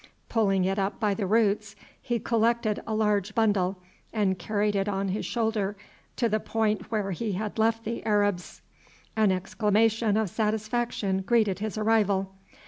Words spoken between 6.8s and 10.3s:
where he had left the Arabs. An exclamation